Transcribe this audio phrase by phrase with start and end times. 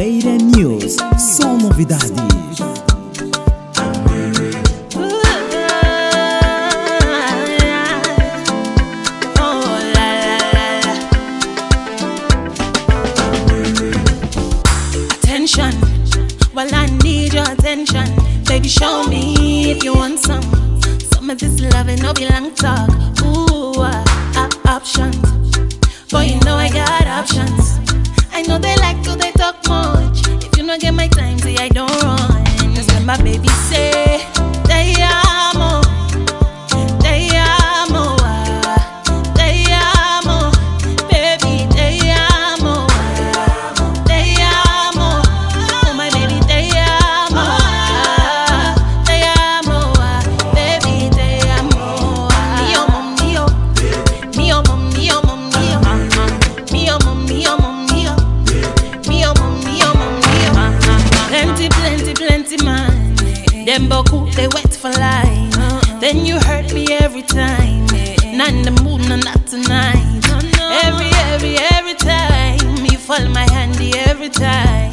[0.00, 2.14] Beira News, só novidades.
[15.18, 15.70] Attention,
[16.54, 18.06] well I need your attention.
[18.46, 20.40] Baby, show me if you want some.
[21.12, 22.88] Some of this loving no be long talk.
[23.22, 24.02] Ooh, uh,
[24.34, 25.18] uh, options.
[26.10, 27.09] Boy, you know I got
[63.70, 65.56] Them boku, they wait for life.
[65.56, 66.00] Uh-uh.
[66.00, 67.86] Then you hurt me every time.
[68.36, 70.26] Not in the mood, no, not tonight.
[70.82, 72.84] Every, every, every time.
[72.84, 74.90] You fall my handy every time.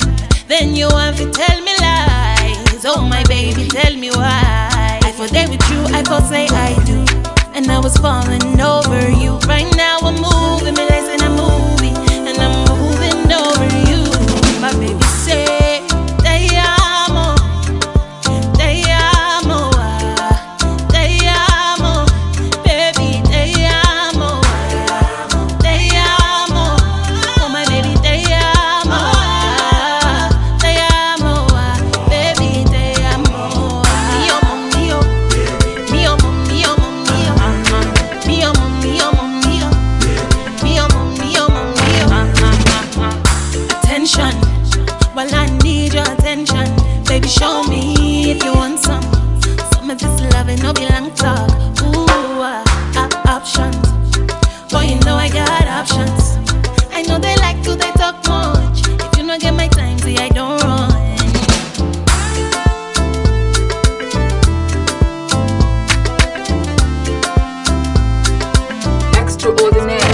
[0.47, 2.85] Then you want to tell me lies.
[2.85, 4.99] Oh, my baby, tell me why.
[5.01, 7.03] I for there with you, I for say I do.
[7.55, 9.86] And I was falling over you right now.
[69.49, 70.06] extraordinary.